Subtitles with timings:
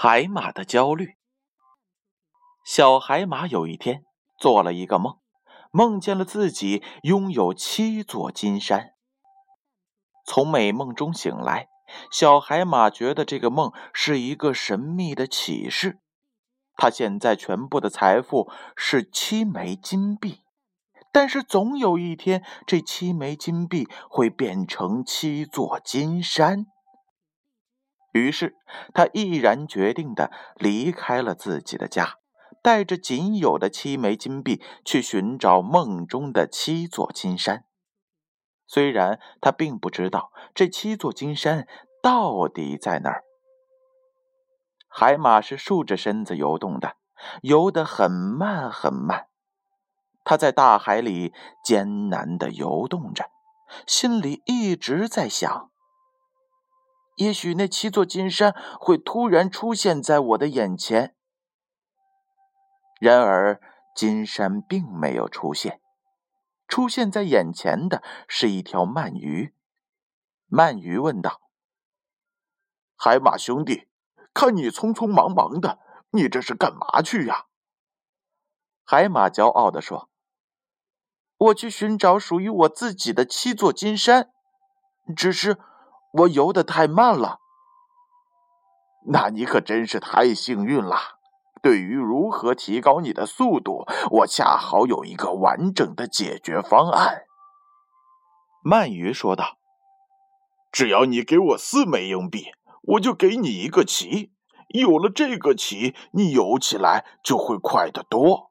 [0.00, 1.16] 海马的焦虑。
[2.64, 4.04] 小海马有一天
[4.38, 5.18] 做了一个梦，
[5.72, 8.90] 梦见了自己拥有七座金山。
[10.24, 11.66] 从美梦中醒来，
[12.12, 15.98] 小海马觉得这个梦是一个神秘的启示。
[16.76, 20.42] 他现在全部的财富是七枚金币，
[21.10, 26.66] 但是总有一天，这七枚金币会变成七座金山。
[28.18, 28.56] 于是，
[28.92, 32.16] 他毅然决定的离开了自己的家，
[32.62, 37.64] 带着仅有的七枚金币去寻找梦中的七座金山。
[38.66, 41.66] 虽然他并不知道这七座金山
[42.02, 43.24] 到底在哪儿。
[44.88, 46.96] 海马是竖着身子游动的，
[47.42, 49.28] 游得很慢很慢。
[50.24, 51.32] 它在大海里
[51.64, 53.30] 艰难的游动着，
[53.86, 55.70] 心里一直在想。
[57.18, 61.16] 也许那七座金山会突然出现在我的眼前。
[63.00, 63.60] 然而，
[63.94, 65.80] 金山并没有出现，
[66.68, 69.52] 出现在眼前的是一条鳗鱼。
[70.48, 71.40] 鳗鱼问道
[72.96, 73.88] ：“海马兄弟，
[74.32, 75.80] 看你匆匆忙忙的，
[76.10, 77.46] 你这是干嘛去呀？”
[78.84, 80.08] 海马骄傲地说
[81.36, 84.30] ：“我去寻找属于我自己的七座金山，
[85.16, 85.58] 只是……”
[86.12, 87.38] 我游得太慢了，
[89.06, 90.96] 那你可真是太幸运了。
[91.60, 97.24] 对于如何提高你的速度，我恰好有一个完整的解决方案。”
[98.64, 99.58] 鳗鱼说道
[100.72, 104.32] ，“只要你给我四枚硬币，我就给你一个旗。
[104.68, 108.50] 有了这个旗，你游起来就会快得多。”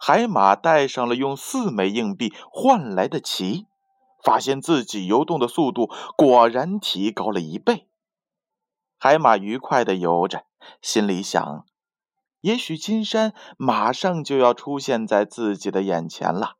[0.00, 3.66] 海马带上了用四枚硬币换来的旗。
[4.22, 7.88] 发现自己游动的速度果然提高了一倍。
[8.98, 10.46] 海马愉快的游着，
[10.80, 11.66] 心里想：
[12.40, 16.56] 也许金山马上就要出现在自己的眼前了。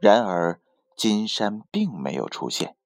[0.00, 0.60] 然而，
[0.96, 2.76] 金山并没有出现，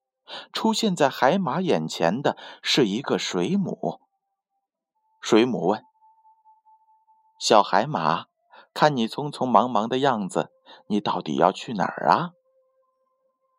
[0.51, 4.01] 出现在海马眼前的是一个水母。
[5.21, 5.83] 水母问
[7.39, 8.25] ：“小海马，
[8.73, 10.51] 看你匆匆忙忙的样子，
[10.87, 12.31] 你到底要去哪儿啊？”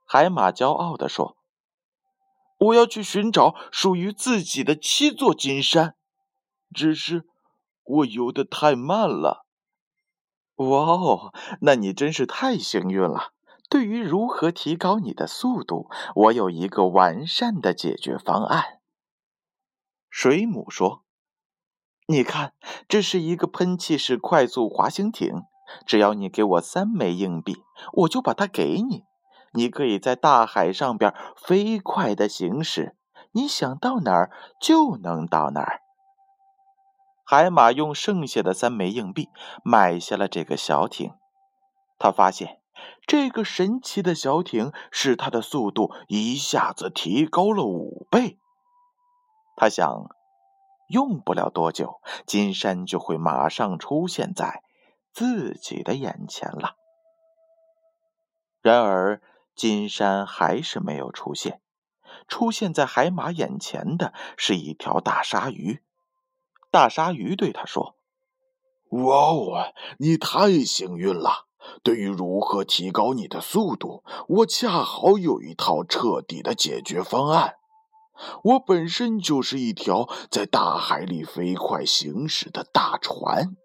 [0.06, 1.36] 海马骄傲地说
[2.58, 5.96] ：“我要去寻找属于自己的七座金山，
[6.72, 7.24] 只是
[7.82, 9.44] 我游得太慢了。”
[10.56, 13.32] 哇哦，那你真是太幸运了！
[13.68, 18.80] 对于如何提高你的速度，我有一个完善的解决方案。”
[20.08, 21.02] 水母说
[22.06, 22.54] ：“你看，
[22.88, 25.42] 这是一个喷气式快速滑行艇，
[25.84, 27.56] 只要你给我三枚硬币，
[27.92, 29.02] 我就把它给你。”
[29.52, 32.94] 你可以在大海上边飞快的行驶，
[33.32, 34.30] 你想到哪儿
[34.60, 35.80] 就能到哪儿。
[37.24, 39.30] 海马用剩下的三枚硬币
[39.64, 41.14] 买下了这个小艇，
[41.98, 42.60] 他发现
[43.06, 48.38] 这个神奇的小艇使他的速度一下子提高了五倍。
[49.56, 50.06] 他想，
[50.88, 54.62] 用不了多久，金山就会马上出现在
[55.12, 56.74] 自己的眼前了。
[58.60, 59.22] 然而。
[59.56, 61.62] 金山还是没有出现，
[62.28, 65.82] 出现在海马眼前的是一条大鲨鱼。
[66.70, 67.96] 大鲨鱼对他说
[68.90, 71.46] ：“哇哦，你太幸运了！
[71.82, 77.56] 对于如何提高你的速度，我恰好有一套彻底的解决方案。
[78.44, 83.56] 我本身就是一条在大海里飞快行驶的大船。”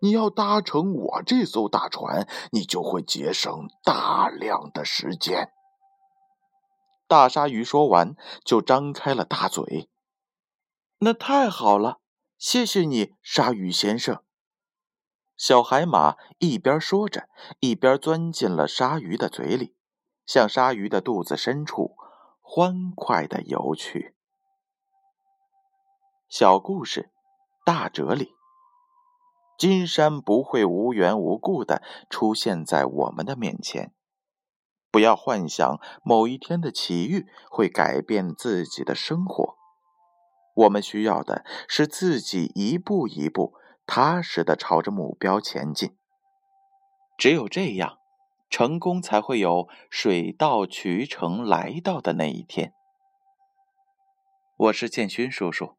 [0.00, 5.52] 你要搭乘我这艘大船，你就会节省大量的时间。
[7.06, 9.88] 大鲨鱼说完，就张开了大嘴。
[10.98, 12.00] 那太好了，
[12.38, 14.22] 谢谢你，鲨鱼先生。
[15.36, 17.28] 小海马一边说着，
[17.60, 19.74] 一边钻进了鲨鱼的嘴里，
[20.24, 21.96] 向鲨鱼的肚子深处
[22.40, 24.14] 欢快的游去。
[26.28, 27.12] 小故事，
[27.64, 28.32] 大哲理。
[29.56, 33.92] 金山不会无缘无故的出现在我们的面前，
[34.90, 39.56] 不要幻想某一天的奇遇会改变自己的生活。
[40.54, 43.54] 我们需要的是自己一步一步
[43.86, 45.96] 踏实的朝着目标前进。
[47.16, 47.98] 只有这样，
[48.50, 52.72] 成功才会有水到渠成来到的那一天。
[54.56, 55.76] 我是建勋叔叔，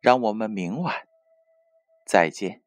[0.00, 1.06] 让我们明晚
[2.06, 2.61] 再见。